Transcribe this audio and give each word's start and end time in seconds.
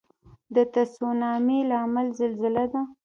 د 0.55 0.57
تسونامي 0.75 1.59
لامل 1.69 2.07
زلزله 2.19 2.65
ده. 2.71 2.81